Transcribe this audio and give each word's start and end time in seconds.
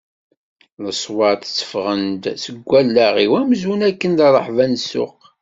Leṣwat 0.85 1.39
tteffɣen-d 1.43 2.23
seg 2.43 2.57
wallaɣ-iw 2.67 3.33
amzun 3.41 3.81
akken 3.89 4.11
d 4.17 4.19
rreḥba 4.33 4.65
n 4.67 4.73
ssuq. 4.83 5.19